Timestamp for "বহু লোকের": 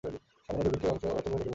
1.03-1.31